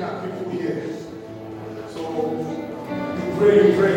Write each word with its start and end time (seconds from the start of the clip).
looking 0.00 0.16
at 0.16 0.24
people 0.24 0.50
here. 0.50 0.82
So 1.88 2.00
you 3.16 3.36
pray, 3.36 3.54
you 3.68 3.74
pray. 3.78 3.96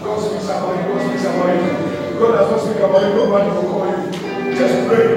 God 0.00 0.18
speaks 0.20 0.44
about 0.44 0.76
you, 0.76 0.82
God 0.88 1.00
speaks 1.08 1.24
about 1.24 1.54
you. 1.54 1.62
God 2.18 2.32
does 2.32 2.50
not 2.50 2.60
speak 2.60 2.78
about 2.82 3.02
you, 3.02 3.14
nobody 3.14 3.48
will 3.50 3.62
call 3.70 3.86
you. 3.86 3.94
Just 4.54 4.88
pray. 4.88 5.08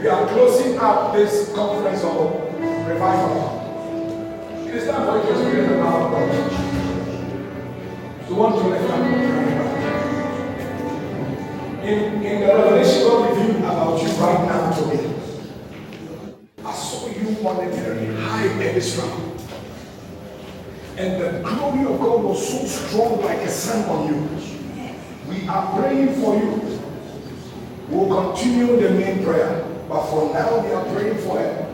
We 0.00 0.08
are 0.08 0.26
closing 0.28 0.78
up 0.78 1.14
this 1.14 1.52
conference 1.54 2.04
of 2.04 2.34
revival. 2.86 3.60
It 4.68 4.74
is 4.74 4.88
time 4.88 5.06
for 5.06 5.16
you 5.16 5.22
to 5.22 5.30
experience 5.40 5.68
the 5.72 5.76
power 5.78 6.02
of 6.04 6.10
God. 6.12 6.28
So 8.28 8.34
want 8.34 8.54
to 8.56 8.68
lift 8.68 8.90
up 8.90 9.00
in, 11.84 12.22
in 12.22 12.40
the 12.40 12.46
revelation 12.46 13.02
God 13.02 13.30
revealed 13.30 13.56
about 13.58 14.02
you 14.02 14.08
right 14.08 14.40
now 14.46 14.70
to 14.72 14.82
me. 14.86 15.14
I 16.64 16.72
saw 16.72 17.06
you 17.08 17.46
on 17.46 17.56
a 17.62 17.68
very 17.68 18.06
pedestal. 18.84 19.36
And 20.96 21.20
the 21.20 21.40
glory 21.40 21.92
of 21.92 22.00
God 22.00 22.22
was 22.22 22.48
so 22.48 22.64
strong 22.66 23.20
like 23.22 23.38
a 23.38 23.48
sun 23.48 23.88
on 23.88 24.08
you. 24.08 24.28
We 25.28 25.48
are 25.48 25.78
praying 25.78 26.20
for 26.20 26.36
you. 26.36 26.80
We'll 27.88 28.32
continue 28.32 28.80
the 28.80 28.90
main 28.90 29.24
prayer. 29.24 29.64
But 29.88 30.06
for 30.06 30.32
now, 30.32 30.60
we 30.60 30.72
are 30.72 30.84
praying 30.94 31.18
for 31.18 31.38
her. 31.38 31.70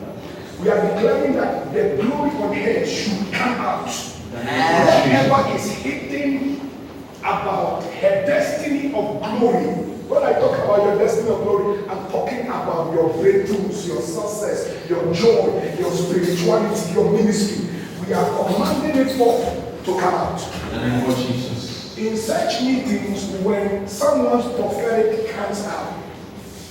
We 0.60 0.68
are 0.70 0.94
declaring 0.94 1.34
that 1.34 1.72
the 1.72 2.02
glory 2.02 2.30
on 2.30 2.54
her 2.54 2.86
should 2.86 3.32
come 3.32 3.54
out. 3.60 3.88
Whatever 3.88 5.56
is 5.56 5.70
hidden 5.70 6.70
about 7.20 7.82
her 7.84 8.26
destiny 8.26 8.86
of 8.94 9.20
glory. 9.20 9.89
When 10.10 10.24
I 10.24 10.32
talk 10.32 10.58
about 10.58 10.82
your 10.82 10.98
destiny 10.98 11.30
of 11.30 11.42
glory, 11.44 11.78
I'm 11.88 12.10
talking 12.10 12.40
about 12.46 12.92
your 12.92 13.10
breakthroughs, 13.10 13.86
your 13.86 14.02
success, 14.02 14.66
your 14.90 15.14
joy, 15.14 15.72
your 15.78 15.92
spirituality, 15.92 16.92
your 16.94 17.12
ministry. 17.12 17.68
We 18.04 18.12
are 18.14 18.26
commanding 18.26 19.06
it 19.06 19.16
forth 19.16 19.84
to 19.84 20.00
come 20.00 20.14
out. 20.14 20.42
In 20.72 20.80
the 20.80 20.88
name 20.88 21.08
of 21.08 21.16
Jesus. 21.16 21.96
In 21.96 22.16
such 22.16 22.60
meetings, 22.60 23.24
when 23.46 23.86
someone's 23.86 24.52
prophetic 24.56 25.30
comes 25.30 25.62
out, 25.66 25.94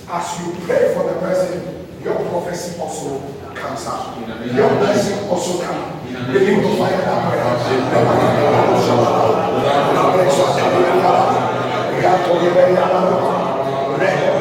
as 0.10 0.46
you 0.46 0.52
pray 0.66 0.94
for 0.94 1.04
the 1.08 1.18
person, 1.22 1.88
your 2.04 2.16
prophecy 2.16 2.78
also 2.78 3.22
comes 3.56 3.86
out. 3.86 4.18
Your 4.54 4.68
blessing 4.84 5.30
also 5.30 5.64
comes. 5.64 6.04
Begin 6.34 6.60
to 6.62 6.76
fire 6.76 6.98
that 6.98 7.32
prayer. 10.76 10.89
Capo 12.00 12.38
di 12.38 12.48
Bella 12.48 12.88
Roma, 12.88 14.39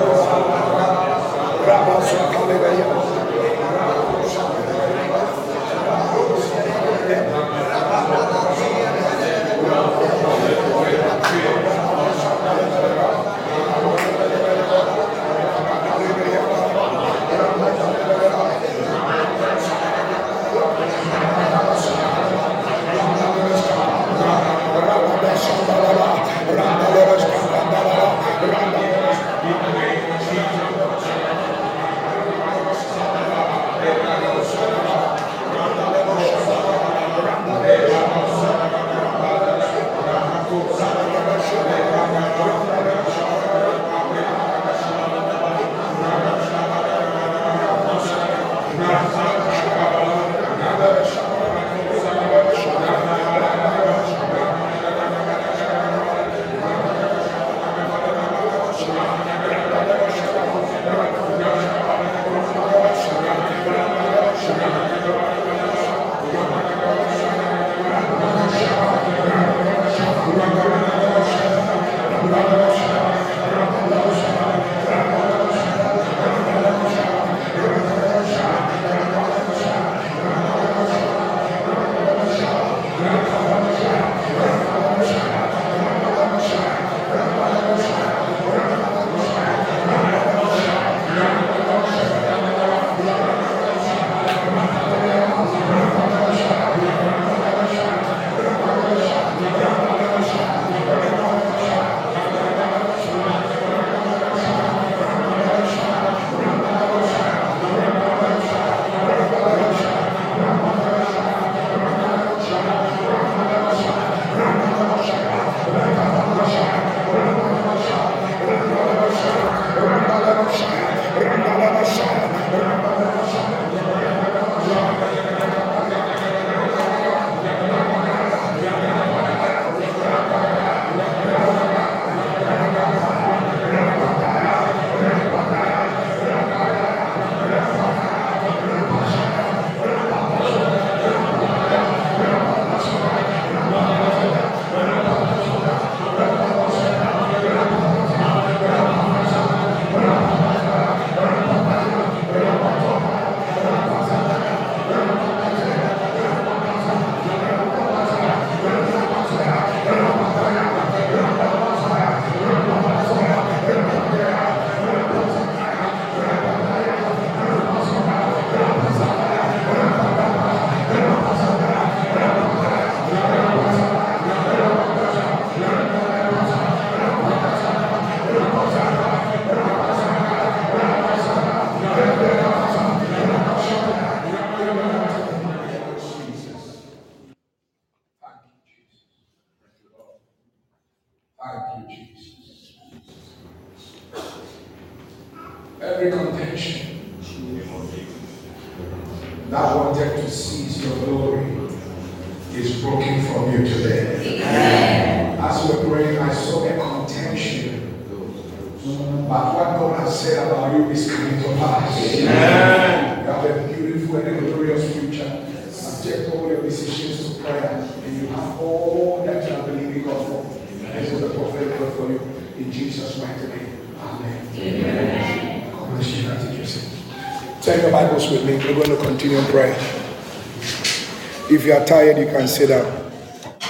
you 231.68 231.74
are 231.74 231.84
tired, 231.84 232.16
you 232.16 232.24
can 232.24 232.48
sit 232.48 232.70
down. 232.70 233.10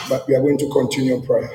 But 0.08 0.28
we 0.28 0.36
are 0.36 0.40
going 0.40 0.56
to 0.58 0.70
continue 0.70 1.20
prayer. 1.20 1.50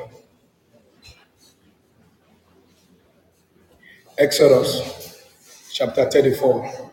Exodus 4.18 5.24
chapter 5.72 6.12
34, 6.12 6.92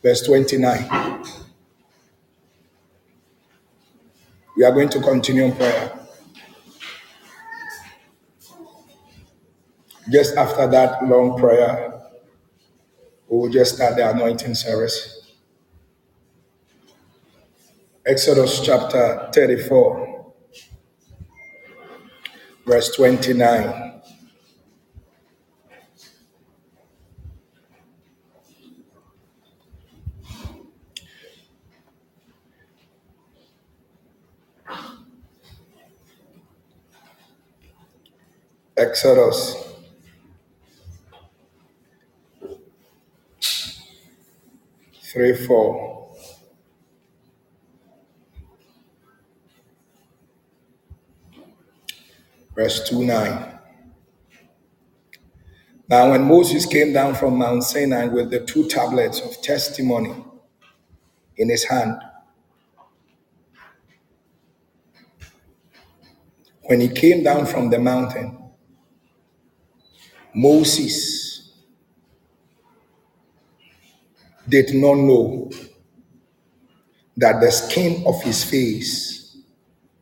verse 0.00 0.22
29. 0.22 1.24
We 4.56 4.64
are 4.64 4.70
going 4.70 4.90
to 4.90 5.00
continue 5.00 5.50
prayer. 5.52 5.98
Just 10.08 10.36
after 10.36 10.68
that 10.68 11.04
long 11.08 11.36
prayer, 11.36 12.00
we 13.28 13.38
will 13.38 13.48
just 13.48 13.74
start 13.74 13.96
the 13.96 14.08
anointing 14.08 14.54
service. 14.54 15.21
Exodus 18.04 18.60
chapter 18.60 19.30
34, 19.32 20.32
verse 22.66 22.96
29. 22.96 24.02
Exodus. 38.76 39.56
Three, 45.04 45.34
four. 45.36 46.01
Verse 52.54 52.88
2 52.88 53.04
9. 53.04 53.58
Now, 55.88 56.10
when 56.10 56.24
Moses 56.24 56.64
came 56.66 56.92
down 56.92 57.14
from 57.14 57.38
Mount 57.38 57.64
Sinai 57.64 58.06
with 58.06 58.30
the 58.30 58.40
two 58.40 58.66
tablets 58.68 59.20
of 59.20 59.40
testimony 59.42 60.14
in 61.36 61.50
his 61.50 61.64
hand, 61.64 62.00
when 66.62 66.80
he 66.80 66.88
came 66.88 67.22
down 67.22 67.46
from 67.46 67.70
the 67.70 67.78
mountain, 67.78 68.38
Moses 70.34 71.52
did 74.48 74.74
not 74.74 74.94
know 74.96 75.50
that 77.16 77.40
the 77.40 77.50
skin 77.50 78.02
of 78.06 78.22
his 78.22 78.44
face 78.44 79.36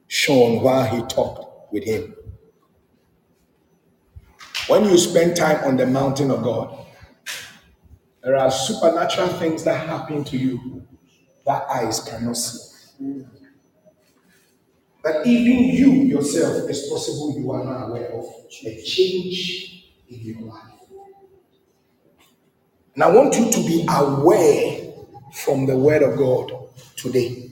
shone 0.06 0.62
while 0.62 0.84
he 0.84 1.02
talked 1.02 1.72
with 1.72 1.84
him. 1.84 2.14
When 4.70 4.84
you 4.84 4.96
spend 4.98 5.34
time 5.36 5.64
on 5.64 5.76
the 5.76 5.84
mountain 5.84 6.30
of 6.30 6.44
God, 6.44 6.86
there 8.22 8.36
are 8.36 8.52
supernatural 8.52 9.26
things 9.26 9.64
that 9.64 9.84
happen 9.88 10.22
to 10.22 10.38
you 10.38 10.86
that 11.44 11.68
eyes 11.68 11.98
cannot 11.98 12.36
see. 12.36 13.26
That 15.02 15.26
even 15.26 15.64
you 15.74 15.90
yourself, 16.04 16.70
it's 16.70 16.88
possible 16.88 17.34
you 17.36 17.50
are 17.50 17.64
not 17.64 17.88
aware 17.88 18.12
of 18.12 18.26
a 18.64 18.82
change 18.82 19.90
in 20.08 20.20
your 20.20 20.42
life. 20.42 20.62
And 22.94 23.02
I 23.02 23.10
want 23.10 23.34
you 23.34 23.50
to 23.50 23.58
be 23.66 23.84
aware 23.90 24.92
from 25.32 25.66
the 25.66 25.76
Word 25.76 26.04
of 26.04 26.16
God 26.16 26.52
today. 26.94 27.50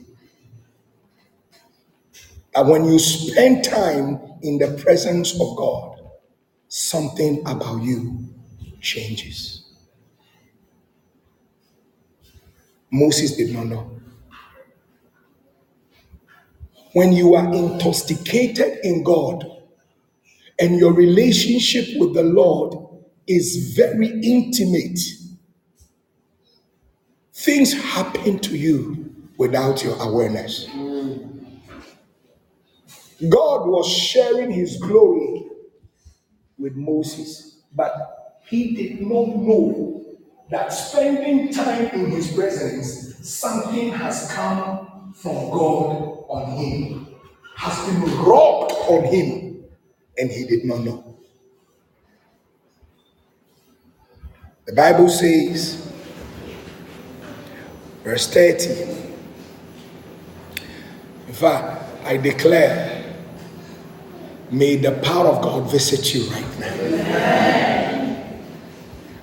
That 2.55 2.65
when 2.65 2.85
you 2.85 2.97
spend 2.97 3.65
time 3.65 4.21
in 4.41 4.57
the 4.57 4.81
presence 4.81 5.33
of 5.33 5.57
God, 5.57 5.98
something 6.69 7.41
about 7.47 7.83
you 7.83 8.25
changes. 8.81 9.63
Moses 12.91 13.37
did 13.37 13.53
not 13.53 13.67
know. 13.67 13.91
When 16.93 17.13
you 17.13 17.35
are 17.35 17.53
intoxicated 17.53 18.79
in 18.83 19.03
God, 19.03 19.45
and 20.59 20.79
your 20.79 20.93
relationship 20.93 21.87
with 21.99 22.13
the 22.15 22.23
Lord 22.23 22.75
is 23.27 23.73
very 23.75 24.09
intimate, 24.21 24.99
things 27.33 27.73
happen 27.73 28.39
to 28.39 28.57
you 28.57 29.13
without 29.37 29.83
your 29.83 29.95
awareness. 30.01 30.67
God 33.29 33.67
was 33.67 33.91
sharing 33.91 34.51
his 34.51 34.77
glory 34.77 35.48
with 36.59 36.75
Moses, 36.75 37.61
but 37.73 38.39
he 38.45 38.75
did 38.75 39.01
not 39.01 39.35
know 39.35 40.03
that 40.49 40.69
spending 40.73 41.53
time 41.53 41.87
in 41.87 42.11
his 42.11 42.31
presence, 42.33 43.27
something 43.27 43.91
has 43.91 44.31
come 44.31 45.13
from 45.15 45.35
God 45.51 46.25
on 46.29 46.57
him, 46.57 47.07
has 47.55 47.85
been 47.87 48.01
wrought 48.17 48.71
on 48.87 49.03
him 49.05 49.63
and 50.17 50.31
he 50.31 50.45
did 50.45 50.65
not 50.65 50.79
know. 50.81 51.17
The 54.65 54.73
Bible 54.73 55.09
says, 55.09 55.91
verse 58.03 58.27
30, 58.27 58.81
in 61.27 61.33
fact, 61.33 62.05
I 62.05 62.17
declare, 62.17 62.98
may 64.51 64.75
the 64.77 64.91
power 65.03 65.27
of 65.27 65.41
God 65.43 65.69
visit 65.71 66.13
you 66.13 66.23
right 66.31 66.59
now. 66.59 66.73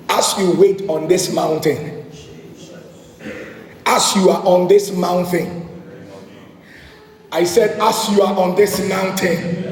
As 0.08 0.34
you 0.38 0.52
wait 0.52 0.88
on 0.88 1.08
this 1.08 1.32
mountain, 1.32 2.10
as 3.84 4.16
you 4.16 4.30
are 4.30 4.42
on 4.46 4.68
this 4.68 4.92
mountain, 4.92 5.68
I 7.32 7.44
said, 7.44 7.78
as 7.80 8.08
you 8.10 8.22
are 8.22 8.38
on 8.38 8.54
this 8.56 8.88
mountain, 8.88 9.64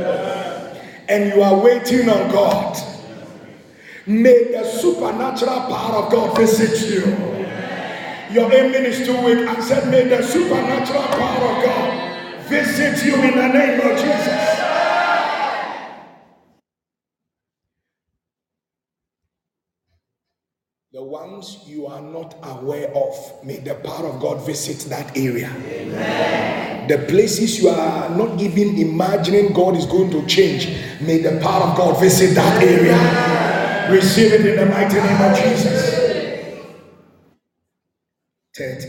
and 1.08 1.34
you 1.34 1.42
are 1.42 1.58
waiting 1.62 2.08
on 2.08 2.30
God, 2.30 2.76
may 4.06 4.52
the 4.52 4.64
supernatural 4.64 5.60
power 5.60 6.04
of 6.04 6.12
God 6.12 6.36
visit 6.36 6.90
you. 6.90 7.02
Your 8.34 8.52
amen 8.52 8.84
is 8.86 9.06
too 9.06 9.16
weak. 9.24 9.46
I 9.46 9.60
said, 9.60 9.88
may 9.90 10.08
the 10.08 10.22
supernatural 10.22 11.02
power 11.02 11.56
of 11.56 11.64
God 11.64 12.44
visit 12.48 13.04
you 13.06 13.14
in 13.14 13.36
the 13.36 13.48
name 13.48 13.80
of 13.80 13.98
Jesus. 13.98 14.63
The 20.94 21.02
ones 21.02 21.58
you 21.66 21.88
are 21.88 22.00
not 22.00 22.36
aware 22.44 22.88
of, 22.94 23.44
may 23.44 23.56
the 23.56 23.74
power 23.74 24.06
of 24.06 24.20
God 24.20 24.46
visit 24.46 24.88
that 24.90 25.16
area. 25.16 25.50
Amen. 25.66 26.86
The 26.86 26.98
places 27.08 27.60
you 27.60 27.68
are 27.68 28.10
not 28.10 28.40
even 28.40 28.78
imagining 28.78 29.52
God 29.52 29.76
is 29.76 29.86
going 29.86 30.12
to 30.12 30.24
change, 30.28 30.68
may 31.00 31.18
the 31.18 31.40
power 31.40 31.64
of 31.64 31.76
God 31.76 32.00
visit 32.00 32.36
that 32.36 32.62
area. 32.62 33.92
Receive 33.92 34.34
it 34.34 34.46
in 34.46 34.56
the 34.56 34.66
mighty 34.66 34.94
name 34.94 35.20
of 35.20 35.36
Jesus. 35.36 36.70
30. 38.56 38.88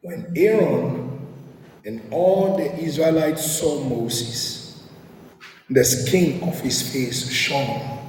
When 0.00 0.32
Aaron 0.34 1.28
and 1.84 2.02
all 2.10 2.56
the 2.56 2.76
Israelites 2.76 3.48
saw 3.48 3.84
Moses, 3.84 4.82
the 5.68 5.84
skin 5.84 6.42
of 6.42 6.60
his 6.60 6.92
face 6.92 7.30
shone, 7.30 7.99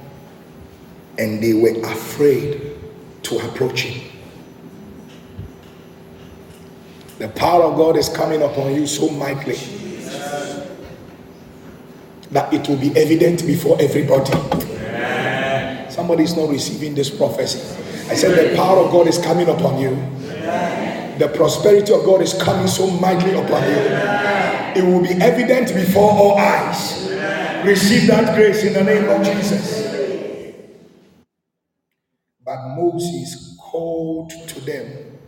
and 1.22 1.40
they 1.40 1.54
were 1.54 1.80
afraid 1.84 2.74
to 3.22 3.38
approach 3.38 3.82
him. 3.82 4.10
The 7.18 7.28
power 7.28 7.62
of 7.62 7.76
God 7.76 7.96
is 7.96 8.08
coming 8.08 8.42
upon 8.42 8.74
you 8.74 8.88
so 8.88 9.08
mightily 9.08 9.54
that 12.32 12.52
it 12.52 12.68
will 12.68 12.78
be 12.78 12.90
evident 12.96 13.46
before 13.46 13.80
everybody. 13.80 14.32
Somebody 15.92 16.24
is 16.24 16.36
not 16.36 16.50
receiving 16.50 16.96
this 16.96 17.08
prophecy. 17.08 17.60
I 18.10 18.16
said, 18.16 18.50
The 18.50 18.56
power 18.56 18.78
of 18.78 18.90
God 18.90 19.06
is 19.06 19.18
coming 19.18 19.48
upon 19.48 19.80
you. 19.80 19.94
The 21.18 21.30
prosperity 21.36 21.92
of 21.92 22.04
God 22.04 22.20
is 22.22 22.34
coming 22.34 22.66
so 22.66 22.90
mightily 22.90 23.34
upon 23.34 23.62
you. 23.62 23.78
It 24.74 24.84
will 24.84 25.02
be 25.02 25.22
evident 25.22 25.72
before 25.72 26.10
all 26.10 26.36
eyes. 26.36 27.08
Receive 27.64 28.08
that 28.08 28.34
grace 28.34 28.64
in 28.64 28.72
the 28.72 28.82
name 28.82 29.08
of 29.08 29.24
Jesus. 29.24 29.91
Moses 32.76 33.56
called 33.60 34.30
to 34.30 34.60
them. 34.62 35.18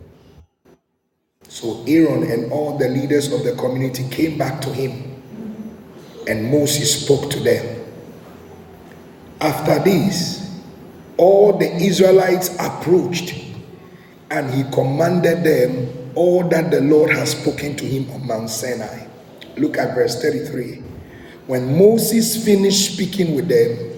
So 1.47 1.83
Aaron 1.87 2.23
and 2.31 2.51
all 2.51 2.77
the 2.77 2.89
leaders 2.89 3.31
of 3.31 3.43
the 3.43 3.55
community 3.55 4.07
came 4.09 4.37
back 4.37 4.61
to 4.61 4.69
him, 4.73 5.21
and 6.27 6.51
Moses 6.51 7.03
spoke 7.05 7.31
to 7.31 7.39
them. 7.39 7.85
After 9.41 9.79
this, 9.79 10.61
all 11.17 11.57
the 11.57 11.71
Israelites 11.77 12.55
approached, 12.59 13.35
and 14.31 14.51
he 14.53 14.63
commanded 14.71 15.43
them 15.43 16.11
all 16.15 16.47
that 16.49 16.71
the 16.71 16.81
Lord 16.81 17.11
has 17.11 17.31
spoken 17.31 17.75
to 17.77 17.85
him 17.85 18.09
on 18.11 18.27
Mount 18.27 18.49
Sinai. 18.49 19.07
Look 19.57 19.77
at 19.77 19.95
verse 19.95 20.21
33. 20.21 20.83
When 21.47 21.77
Moses 21.77 22.43
finished 22.43 22.93
speaking 22.93 23.35
with 23.35 23.47
them, 23.47 23.91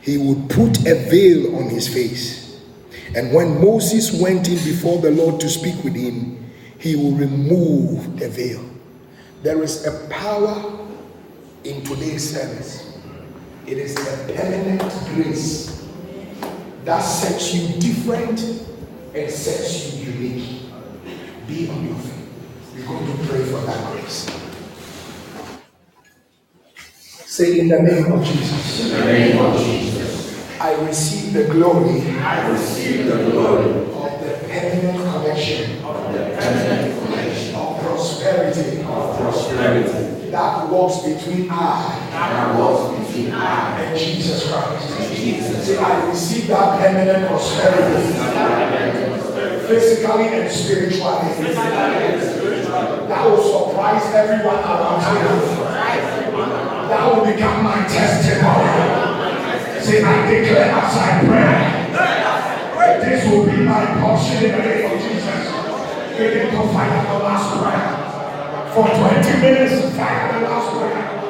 he 0.00 0.18
would 0.18 0.48
put 0.50 0.86
a 0.86 0.94
veil 1.10 1.56
on 1.56 1.68
his 1.68 1.88
face. 1.92 2.39
And 3.14 3.32
when 3.32 3.60
Moses 3.60 4.12
went 4.20 4.48
in 4.48 4.54
before 4.56 5.00
the 5.00 5.10
Lord 5.10 5.40
to 5.40 5.48
speak 5.48 5.82
with 5.82 5.94
him, 5.94 6.50
he 6.78 6.96
will 6.96 7.12
remove 7.12 8.18
the 8.18 8.28
veil. 8.28 8.64
There 9.42 9.62
is 9.62 9.86
a 9.86 10.08
power 10.08 10.78
in 11.64 11.82
today's 11.84 12.30
service. 12.34 12.98
It 13.66 13.78
is 13.78 13.96
a 13.96 14.34
permanent 14.34 14.92
grace 15.14 15.86
that 16.84 17.00
sets 17.00 17.54
you 17.54 17.80
different 17.80 18.40
and 19.14 19.30
sets 19.30 19.94
you 19.96 20.12
unique. 20.12 20.62
Be 21.46 21.68
on 21.68 21.86
your 21.86 21.96
feet. 21.96 22.28
We're 22.76 22.86
going 22.86 23.06
to 23.06 23.24
pray 23.26 23.44
for 23.44 23.60
that 23.66 23.92
grace. 23.92 24.26
Say 27.26 27.60
in 27.60 27.68
the 27.68 27.82
name 27.82 28.12
of 28.12 28.24
Jesus. 28.24 28.92
In 28.92 28.98
the 28.98 29.04
name 29.04 29.38
of 29.38 29.56
Jesus. 29.58 29.99
I 30.60 30.74
receive 30.82 31.32
the 31.32 31.44
glory. 31.44 32.02
I 32.18 32.50
receive 32.50 33.06
the 33.06 33.30
glory 33.30 33.70
of 33.70 34.20
the 34.20 34.46
permanent 34.46 34.98
connection 35.10 35.82
of 35.82 36.12
the 36.12 36.18
permanent 36.36 37.02
connection 37.02 37.54
of 37.54 37.80
prosperity 37.80 38.82
of 38.82 39.16
prosperity 39.18 40.30
that 40.30 40.68
walks 40.68 40.98
between 40.98 41.50
I 41.50 42.08
that 42.10 42.58
was 42.58 43.08
between 43.08 43.32
I 43.32 43.80
and 43.84 43.98
Jesus 43.98 44.52
Christ. 44.52 45.00
and 45.00 45.16
Jesus. 45.16 45.66
Say, 45.66 45.78
I 45.78 46.06
receive 46.10 46.48
that 46.48 46.78
permanent 46.78 47.26
prosperity 47.26 48.12
physically 49.66 50.28
and 50.28 50.52
spiritually. 50.52 51.52
That 53.08 53.24
will 53.30 53.42
surprise 53.42 54.04
everyone 54.14 54.56
around 54.56 55.00
you. 55.16 55.56
That 56.90 57.16
will 57.16 57.24
become 57.24 57.64
my 57.64 57.86
testimony. 57.88 58.99
Say, 59.82 60.02
I 60.02 60.30
declare 60.30 60.70
as 60.70 60.96
I 60.96 61.24
pray. 61.24 61.80
This 63.00 63.24
will 63.26 63.46
be 63.46 63.56
my 63.62 63.86
portion 64.00 64.44
in 64.44 64.52
the 64.52 64.58
name 64.58 64.92
of 64.92 65.00
Jesus. 65.00 65.40
Begin 66.18 66.50
to 66.52 66.62
fight 66.72 67.08
the 67.08 67.18
last 67.24 67.48
prayer. 67.58 67.90
For 68.74 68.86
20 68.86 69.40
minutes, 69.40 69.96
fight 69.96 70.32
the 70.32 70.40
last 70.48 70.78
prayer. 70.78 71.20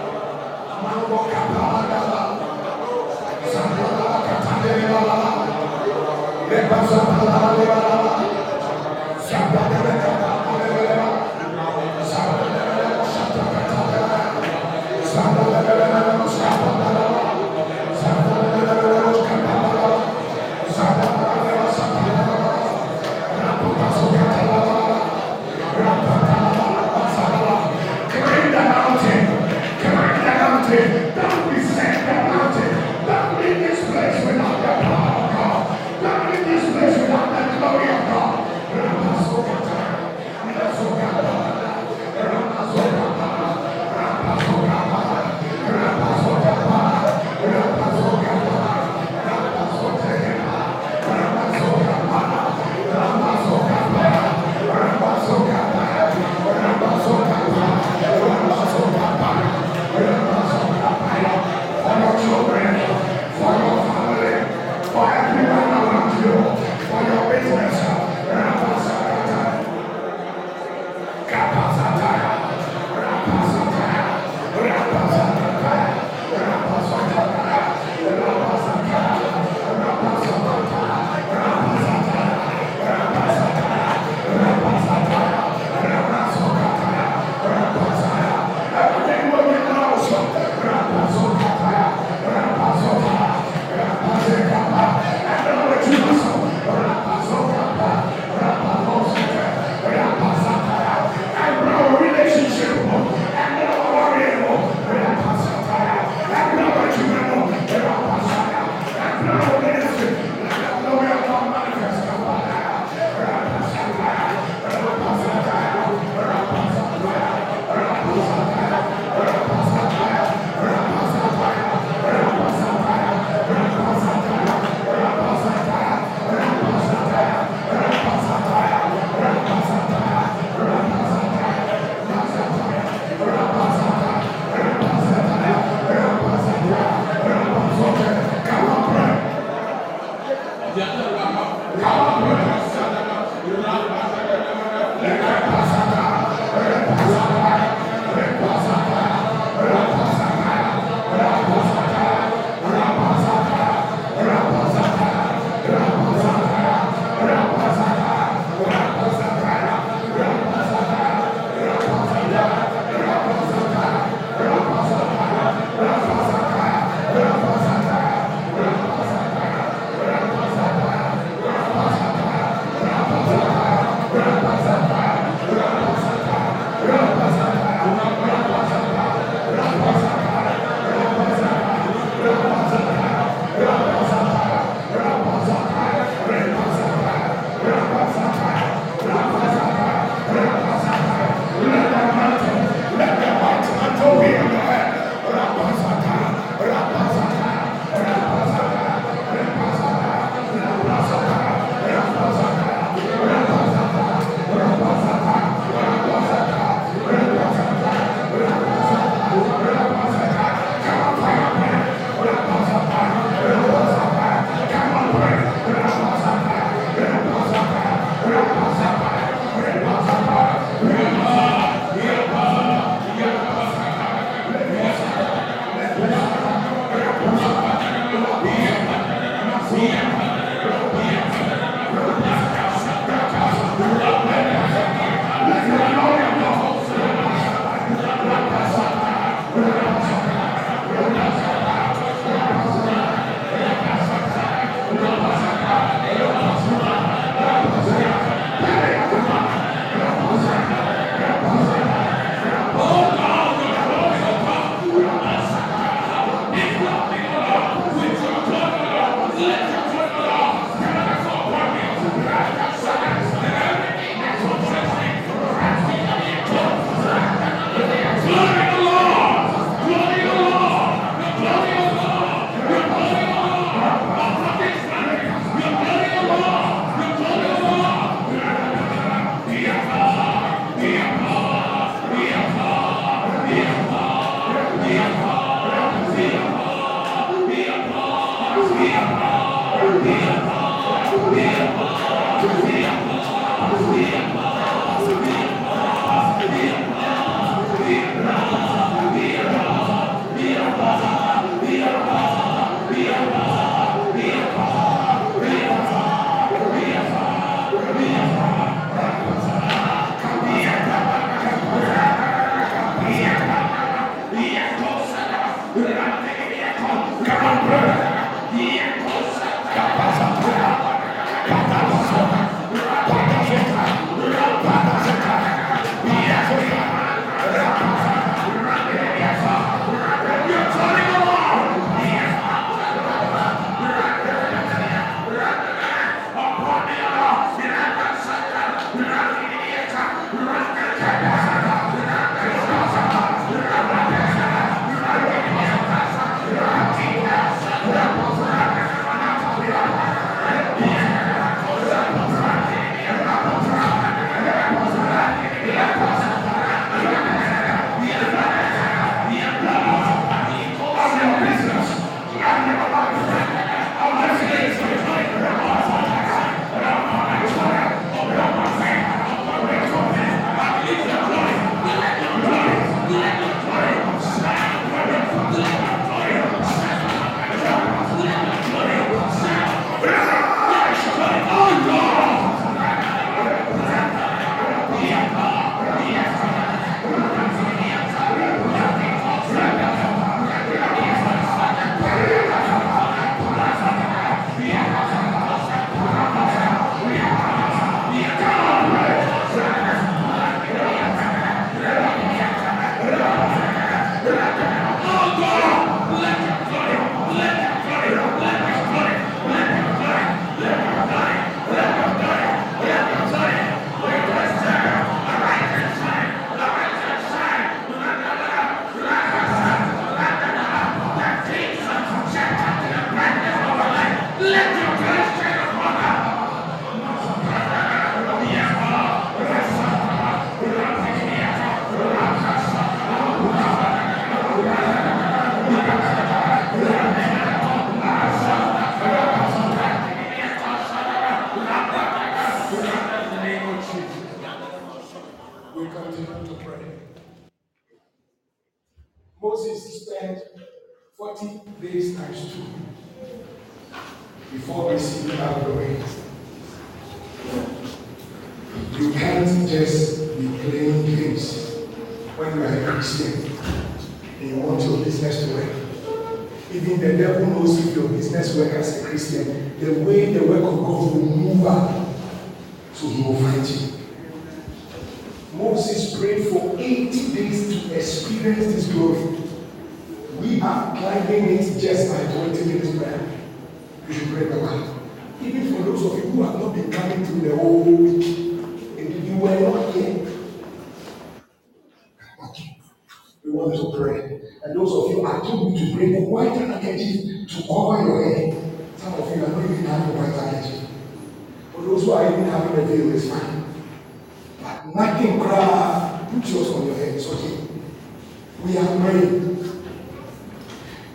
Praying. 509.01 509.57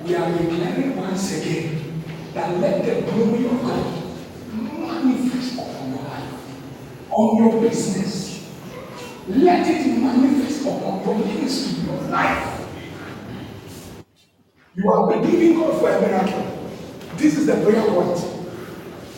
We 0.04 0.16
are 0.16 0.32
declaring 0.32 0.96
once 0.98 1.42
again 1.42 2.04
that 2.34 2.58
let 2.60 2.86
the 2.86 3.12
glory 3.12 3.46
of 3.46 3.62
God 3.62 4.04
manifest 4.80 5.54
upon 5.54 5.90
your 5.90 6.04
life, 6.04 6.34
on 7.12 7.38
your 7.38 7.62
business. 7.62 8.48
Let 9.28 9.68
it 9.68 9.98
manifest 10.00 10.62
upon 10.62 11.04
your 11.06 11.18
ministry, 11.26 11.86
your 11.86 12.02
life. 12.10 12.68
You 14.76 14.92
are 14.92 15.12
believing 15.12 15.60
God 15.60 15.80
for 15.80 15.90
a 15.90 16.02
miracle. 16.02 16.70
This 17.16 17.38
is 17.38 17.46
the 17.48 17.54
prayer 17.54 17.88
point. 17.88 18.20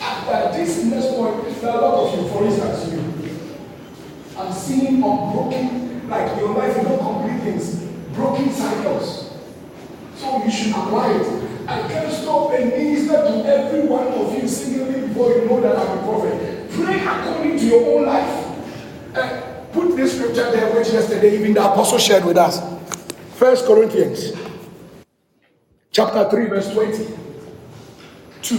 After 0.00 0.56
this 0.56 0.84
next 0.84 1.08
point, 1.08 1.44
are 1.64 1.68
a 1.68 1.80
lot 1.80 2.14
of 2.14 2.18
you, 2.18 2.28
for 2.30 2.44
instance, 2.44 2.92
you. 2.92 3.18
I'm 4.38 4.52
seeing 4.52 5.02
unbroken, 5.02 6.08
like 6.08 6.38
your 6.38 6.54
life, 6.54 6.76
you 6.76 6.82
don't 6.84 6.98
complete 6.98 7.40
things, 7.42 7.87
broken 8.18 8.52
cycles. 8.52 9.32
So 10.16 10.44
you 10.44 10.50
should 10.50 10.72
apply 10.72 11.12
it. 11.12 11.48
I 11.68 11.80
can't 11.88 12.12
stop 12.12 12.52
and 12.52 12.70
minister 12.70 13.12
to 13.14 13.44
every 13.46 13.88
one 13.88 14.08
of 14.08 14.34
you 14.34 14.48
singly 14.48 15.06
before 15.06 15.30
you 15.32 15.44
know 15.46 15.60
that 15.60 15.76
I'm 15.78 15.98
a 15.98 16.02
prophet. 16.02 16.70
Pray 16.72 17.00
according 17.00 17.58
to 17.58 17.64
your 17.64 17.98
own 17.98 18.06
life. 18.06 18.44
Uh, 19.14 19.40
put 19.72 19.96
this 19.96 20.16
scripture 20.16 20.50
there, 20.50 20.74
which 20.74 20.88
yesterday 20.88 21.38
even 21.38 21.54
the 21.54 21.60
apostle 21.60 21.98
shared 21.98 22.24
with 22.24 22.36
us. 22.36 22.60
First 23.36 23.66
Corinthians 23.66 24.32
chapter 25.92 26.28
3, 26.28 26.46
verse 26.46 26.72
20. 26.72 27.06
2. 28.42 28.56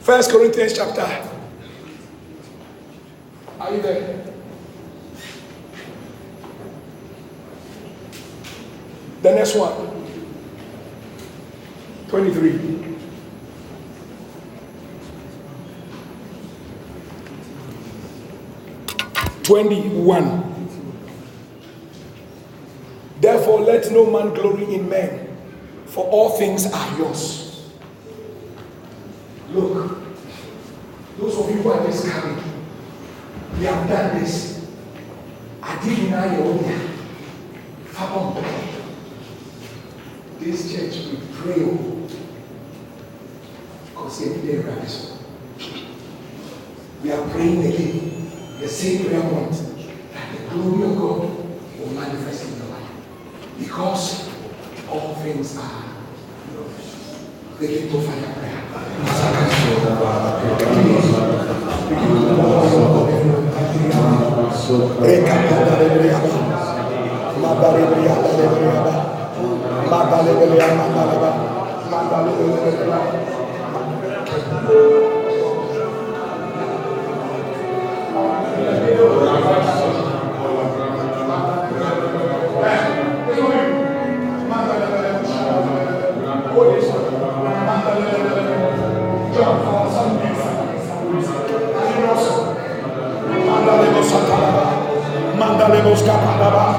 First 0.00 0.30
Corinthians 0.30 0.72
chapter. 0.72 1.06
Are 3.60 3.74
you 3.74 3.82
there? 3.82 4.24
The 9.28 9.34
next 9.34 9.56
one. 9.56 9.72
23. 12.08 12.96
Twenty-one. 19.42 20.68
Therefore, 23.20 23.60
let 23.60 23.92
no 23.92 24.10
man 24.10 24.32
glory 24.32 24.74
in 24.74 24.88
men, 24.88 25.36
for 25.84 26.06
all 26.06 26.30
things 26.30 26.72
are 26.72 26.98
yours. 26.98 27.68
Look, 29.50 29.98
those 31.18 31.36
of 31.36 31.50
you 31.50 31.56
who 31.60 31.68
are 31.70 31.84
coming, 31.84 32.42
we 33.58 33.66
have 33.66 33.86
done 33.90 34.22
this. 34.22 34.66
I 35.62 35.84
didn't 35.84 36.10
know 36.12 36.24
your 36.24 36.44
own. 36.44 36.90
Fabon 37.92 38.77
This 40.38 40.72
church 40.72 40.94
we 41.06 41.16
pray. 41.32 41.64
Because 43.86 44.22
every 44.22 44.52
day 44.52 44.58
rise. 44.58 45.18
We 47.02 47.10
are 47.10 47.28
praying 47.30 47.66
again. 47.66 48.30
The 48.60 48.68
same 48.68 49.06
prayer 49.06 49.22
point 49.22 49.50
that 49.50 50.32
the 50.32 50.38
glory 50.50 50.90
of 50.90 50.96
God 50.96 51.20
will 51.78 51.92
manifest 51.92 52.44
in 52.46 52.56
your 52.56 52.68
life. 52.68 52.90
Because 53.58 54.28
all 54.88 55.14
things 55.16 55.56
are. 55.58 55.84
Begin 57.58 57.88
fire 57.90 58.32
prayer. 58.34 58.58
Mándale 69.90 70.32
que 70.38 70.46
le 70.46 70.56
mándale, 70.58 71.16
mándale 71.90 72.30
que 72.36 72.44
le 72.44 72.88
Mándale 95.38 95.82
los 95.82 96.02
caparabas. 96.02 96.77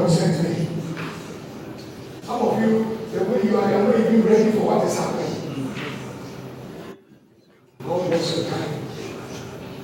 concentrate. 0.00 0.68
Some 2.22 2.40
of 2.40 2.60
you, 2.62 2.98
the 3.12 3.24
way 3.24 3.42
you 3.42 3.58
are, 3.58 3.68
you 3.68 3.76
are 3.76 3.84
not 3.84 3.96
even 4.00 4.22
ready 4.22 4.50
for 4.52 4.60
what 4.60 4.86
is 4.86 4.96
happening. 4.96 5.74
God 7.84 8.06
bless 8.08 8.36
your 8.36 8.50
time. 8.50 8.72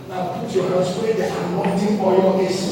Now 0.08 0.40
put 0.40 0.54
your 0.54 0.68
hands 0.70 0.96
where 0.96 1.12
the 1.12 1.26
anointing 1.44 2.00
oil 2.00 2.40
is. 2.40 2.65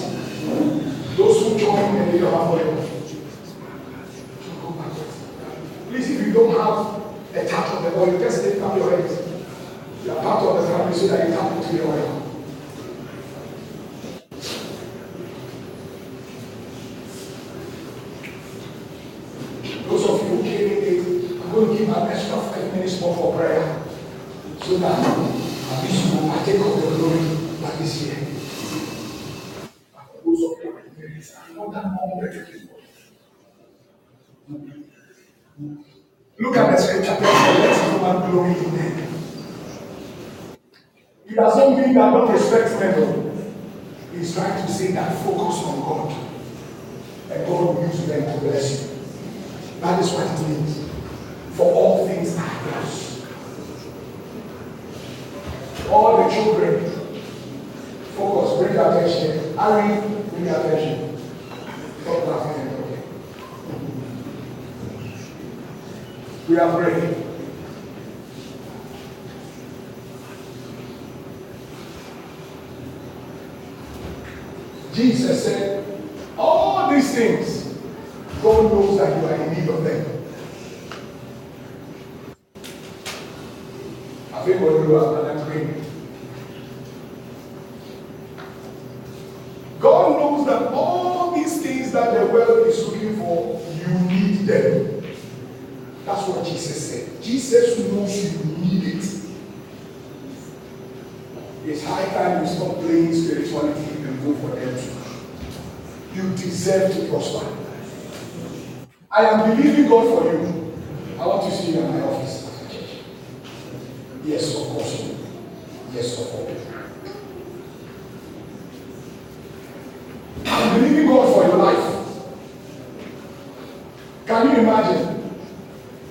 imagine 124.65 125.31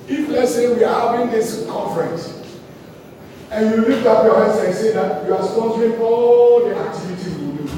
if, 0.08 0.30
let's 0.30 0.54
say, 0.54 0.74
we 0.74 0.84
are 0.84 1.18
having 1.18 1.32
this 1.32 1.66
conference 1.68 2.39
and 3.51 3.70
you 3.70 3.82
lift 3.82 4.06
up 4.06 4.24
your 4.26 4.43
hands 4.43 4.60
and 4.60 4.74
say 4.76 4.93
that 4.93 5.26
you 5.26 5.34
are 5.34 5.41
sponsoring 5.41 5.99
all 5.99 6.66
the 6.66 6.76
activities 6.76 7.38
we 7.38 7.58
do? 7.58 7.70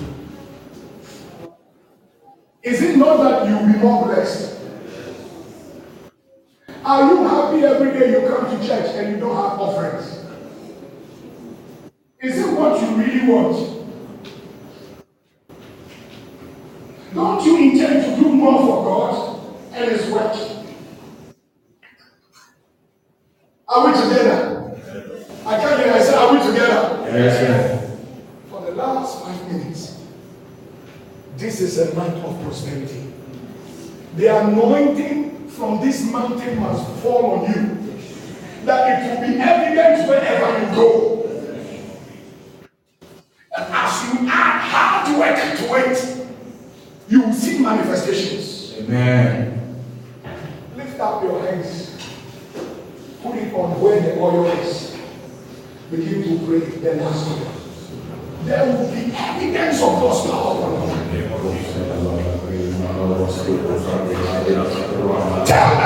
Is 2.64 2.82
it 2.82 2.98
not 2.98 3.18
that 3.18 3.48
you 3.48 3.58
will 3.58 3.74
be 3.74 3.80
more 3.80 4.06
blessed? 4.06 4.60
Are 6.84 7.10
you 7.10 7.24
happy 7.28 7.64
every 7.64 8.00
day 8.00 8.12
you 8.12 8.28
come 8.28 8.50
to 8.50 8.68
church 8.68 8.88
and 8.96 9.14
you 9.14 9.20
don't 9.20 9.36
have 9.36 9.60
offerings? 9.60 10.24
Is 12.22 12.40
it 12.40 12.58
what 12.58 12.82
you 12.82 12.96
really 12.96 13.28
want? 13.28 13.76
Don't 17.14 17.46
you 17.46 17.72
intend 17.72 18.04
to 18.06 18.24
do 18.24 18.30
more 18.32 18.60
for 18.60 18.84
God 18.84 19.74
and 19.74 19.92
His 19.92 20.12
work? 20.12 20.65
Are 23.76 23.88
we 23.88 23.92
together? 23.92 24.72
I 25.46 25.58
can't 25.60 25.84
hear. 25.84 25.94
I 25.94 26.00
said, 26.00 26.16
Are 26.16 26.34
we 26.34 26.40
together? 26.40 27.12
Yes, 27.12 28.00
For 28.50 28.62
the 28.62 28.72
last 28.72 29.22
five 29.22 29.52
minutes, 29.52 30.02
this 31.36 31.60
is 31.60 31.78
a 31.80 31.94
night 31.94 32.16
of 32.24 32.42
prosperity. 32.42 33.12
The 34.16 34.28
anointing 34.28 35.50
from 35.50 35.82
this 35.82 36.10
mountain 36.10 36.58
must 36.58 36.90
fall 37.04 37.40
on 37.40 37.52
you. 37.52 37.94
That 38.64 39.04
it 39.04 39.10
will 39.10 39.28
be 39.28 39.42
evident 39.42 40.08
wherever 40.08 40.60
you 40.60 40.74
go. 40.74 41.22
And 43.58 43.74
as 43.74 44.04
you 44.14 44.20
add 44.30 44.62
hard 44.72 45.20
work 45.20 45.58
to 45.58 45.92
it, 45.92 46.28
you 47.10 47.24
will 47.24 47.34
see 47.34 47.60
manifestations. 47.60 48.74
Amen. 48.80 49.55
and 54.16 54.24
oil 54.24 54.48
us. 54.48 54.98
Begin 55.92 56.24
to 56.24 56.46
pray, 56.46 56.60
then 56.60 57.00
ask 57.00 57.28
God. 57.28 57.48
There 58.46 58.66
will 58.66 58.92
be 58.92 59.12
evidence 59.14 59.82
of 59.82 60.00
God's 60.02 60.30
power. 60.30 60.56
Tell 65.46 65.85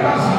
Gracias. 0.00 0.38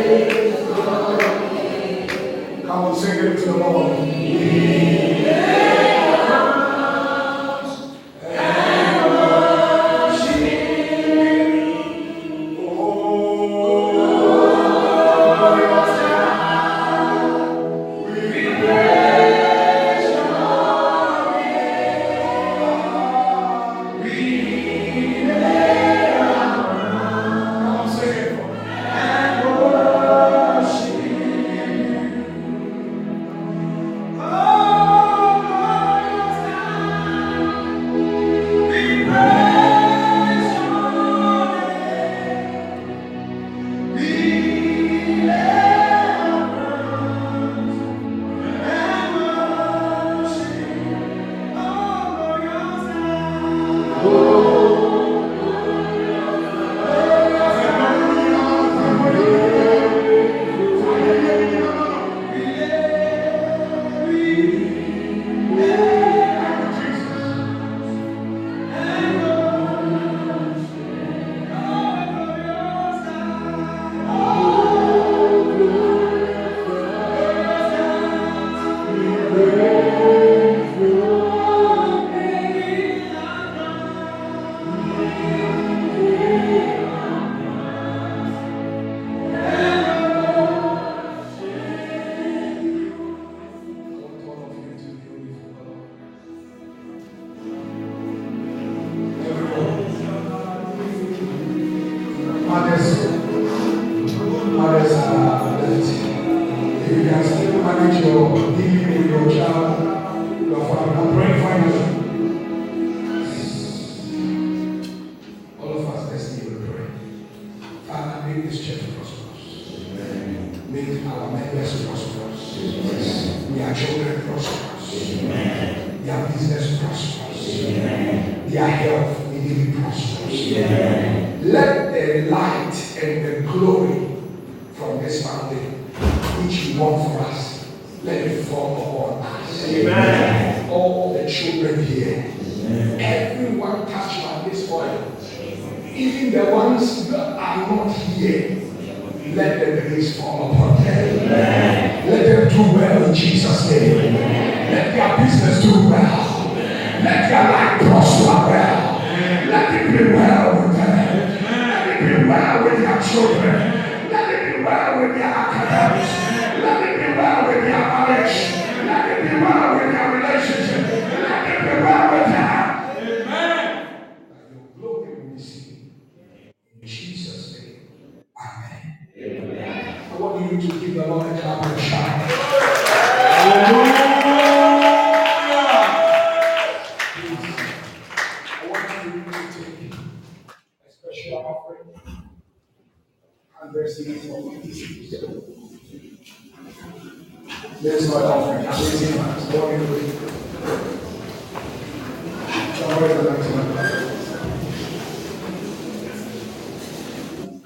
sing 3.01 3.25
it 3.25 3.37
to 3.37 3.45
the 3.45 3.57
Lord. 3.57 4.60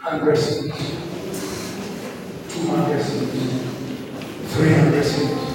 hundred 0.05 0.37
cities, 0.37 0.71
two 2.53 2.67
hundred 2.67 3.01
cities, 3.01 4.53
three 4.53 4.73
hundred 4.73 5.03
cities. 5.03 5.54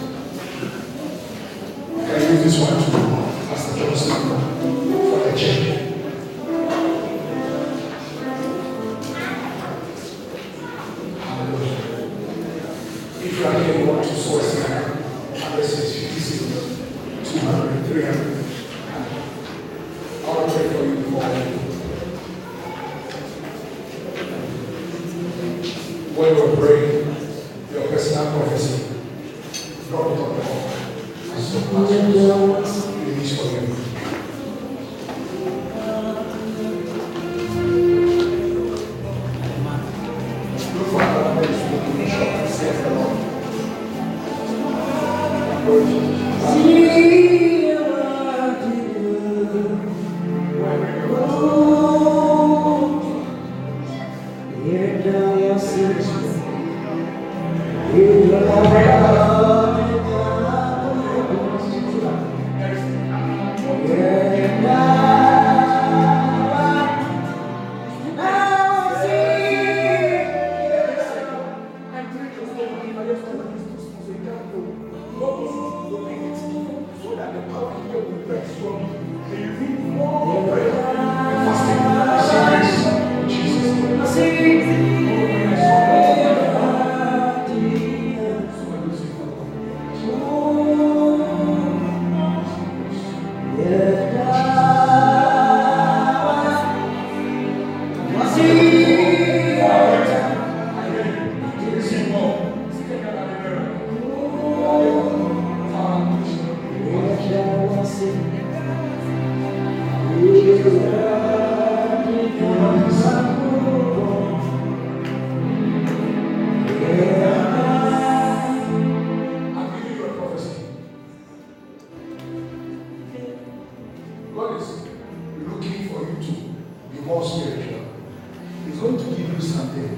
going 128.81 128.97
to 128.97 129.05
give 129.05 129.33
you 129.35 129.41
something. 129.41 129.89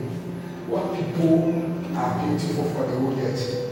What 0.67 0.95
people 0.97 1.55
are 1.97 2.27
beautiful 2.27 2.65
for 2.75 2.83
the 2.87 2.99
whole 2.99 3.19
earth. 3.19 3.71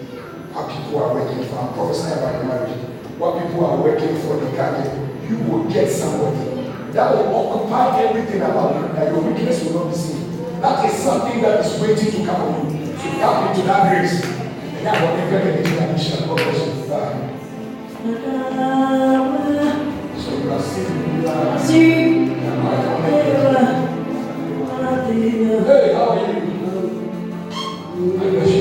What 0.54 0.68
people 0.70 1.02
are 1.02 1.14
working 1.14 1.44
for. 1.48 1.58
I'm 1.58 1.72
prophesying 1.74 2.18
about 2.18 2.44
marriage. 2.46 2.76
What 3.18 3.42
people 3.42 3.66
are 3.66 3.82
working 3.82 4.16
for 4.22 4.36
the 4.36 4.50
garden. 4.56 4.86
You 5.28 5.38
will 5.38 5.64
get 5.70 5.90
somebody 5.90 6.70
that 6.92 7.10
will 7.14 7.34
occupy 7.34 8.02
everything 8.02 8.42
about 8.42 8.74
you, 8.76 8.82
that 8.94 9.12
your 9.12 9.22
weakness 9.22 9.64
will 9.64 9.84
not 9.84 9.90
be 9.92 9.96
seen. 9.98 10.60
That 10.60 10.84
is 10.90 10.96
something 10.98 11.40
that 11.42 11.64
is 11.64 11.80
waiting 11.80 12.10
to 12.12 12.26
come 12.26 12.42
on 12.42 12.76
you. 12.76 12.86
So 12.98 13.10
tap 13.18 13.50
into 13.50 13.66
that 13.66 13.90
grace. 13.90 14.24
And 14.24 14.86
that 14.86 15.00
will 15.00 15.16
never 15.16 15.38
get 15.44 15.58
into 15.58 15.74
that 15.76 15.92
mission. 15.92 16.26
God 16.26 16.36
bless 16.36 16.58
you. 16.66 16.72
Bye. 16.88 17.14
So 20.18 20.30
you 20.38 20.50
are 20.50 21.58
seeing. 21.58 22.19
Hey, 25.40 25.94
how 25.94 26.10
are 26.10 26.18
you? 28.44 28.59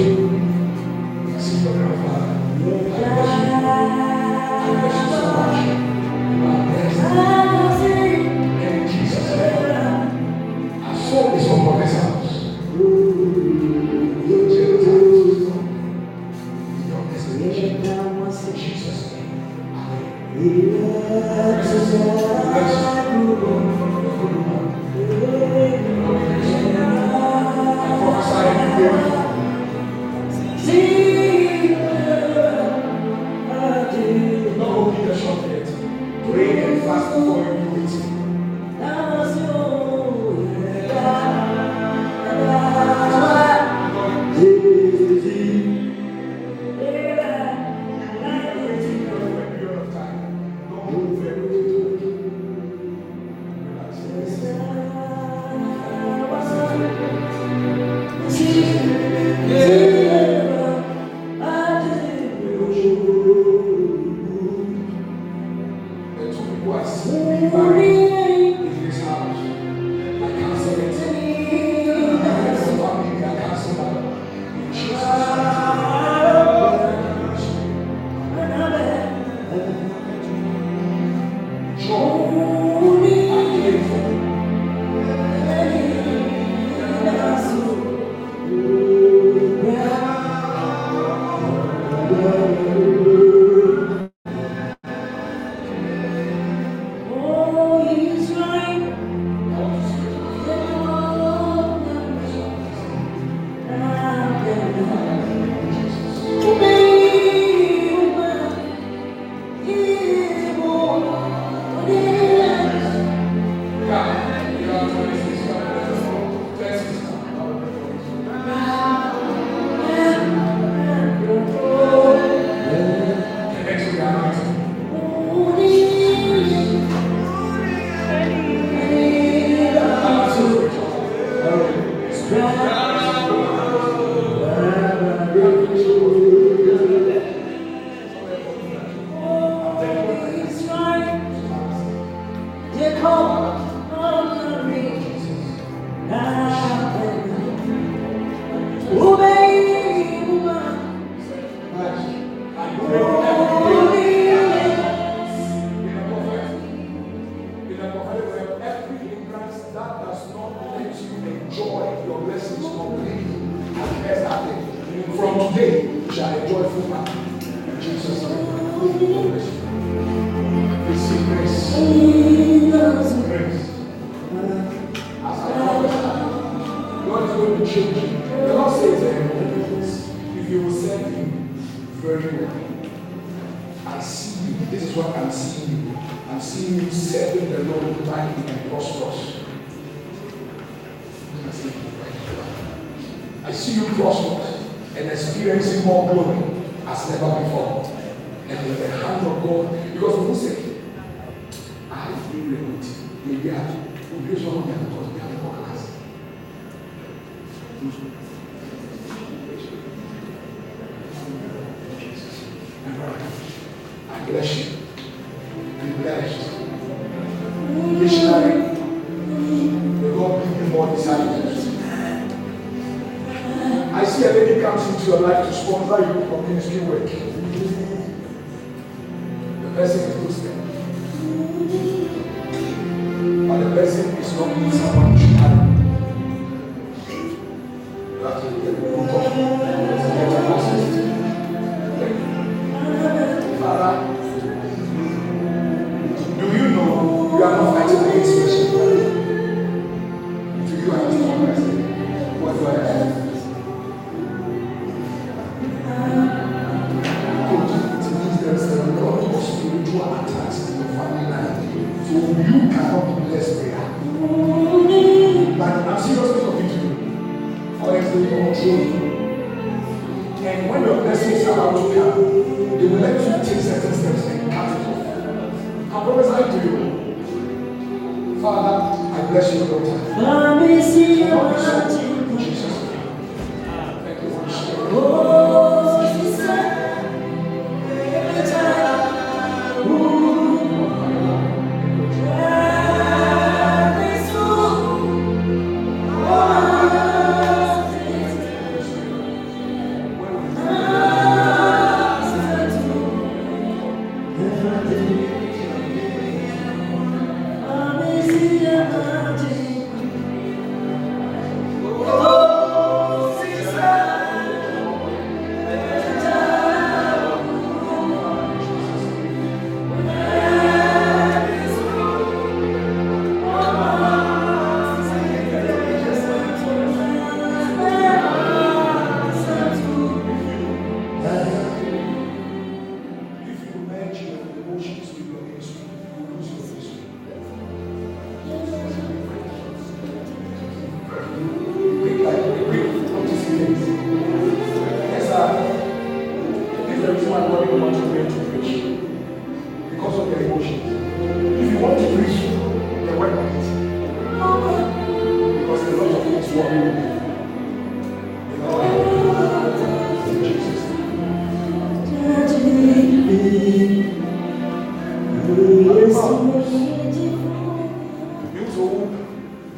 serviço, 234.02 234.36
vamos 234.36 234.54
começar 234.54 234.94
a. 235.36 235.39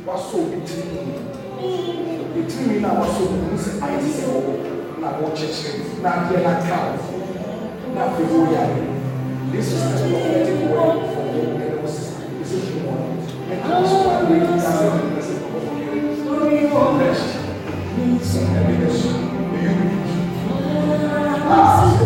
wasɔ 0.06 0.36
obi 0.44 0.58
tiri 0.68 0.84
mu 0.94 1.02
obi 2.24 2.42
tiri 2.50 2.66
mu 2.70 2.80
na 2.82 2.90
wasɔ 3.00 3.22
obi 3.26 3.38
mu 3.50 3.58
sɛ 3.64 3.72
ayi 3.86 4.10
sɛ 4.18 4.24
wɔ 4.34 4.42
na 5.02 5.08
wɔkyekyere 5.20 6.02
na 6.04 6.10
adeɛ 6.18 6.38
na 6.46 6.54
kaa 6.66 6.90
na 7.96 8.02
afei 8.08 8.26
wɔyɛ 8.32 8.58
adeɛ 8.66 8.84
this 9.52 9.68
is 9.74 9.84
the 9.84 10.10
prophetic 10.10 10.60
word 10.72 10.98
for 11.12 11.26
the 11.34 11.42
Lord's 11.76 11.98
decision 12.40 12.86
one. 12.88 13.20
And 13.52 13.60
the 13.62 13.68
most 13.68 14.06
part 14.06 14.30
wey 14.30 14.40
he 14.40 14.46
has 14.46 14.82
in 14.82 14.98
the 14.98 15.16
message 15.16 15.44
of 15.44 15.52
the 15.52 15.60
Lord 16.26 16.40
no 16.40 16.50
be 16.50 16.70
for 16.72 16.88
rest. 16.98 17.28
Need 17.98 18.24
some 18.24 18.56
evidence 18.56 19.02
do 19.04 19.10
you 19.12 19.74
believe 19.76 20.08
ah. 21.52 22.01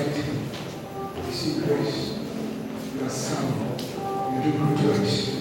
expecting 0.00 0.48
to 1.14 1.32
see 1.32 1.60
grace. 1.60 2.18
You 2.94 3.04
are 3.04 3.10
sound. 3.10 3.80
You 3.80 4.52
do 4.52 4.58
good 4.58 4.98
works. 4.98 5.39